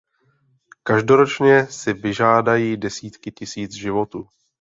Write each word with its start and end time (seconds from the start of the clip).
Každoročně 0.83 1.65
si 1.67 1.93
vyžádají 1.93 2.77
desítky 2.77 3.31
tisíc 3.31 3.71
životů. 3.73 4.27